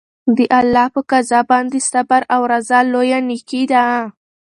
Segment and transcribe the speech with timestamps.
[0.37, 3.85] د الله په قضا باندې صبر او رضا لویه نېکي ده.